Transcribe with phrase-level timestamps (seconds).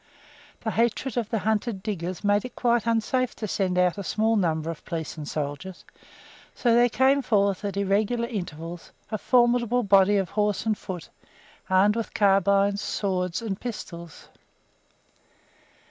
[0.61, 4.35] The hatred of the hunted diggers made it quite unsafe to send out a small
[4.35, 5.85] number of police and soldiers,
[6.55, 11.09] so there came forth at irregular intervals a formidable body of horse and foot,
[11.69, 14.27] armed with carbines, swords, and pistols.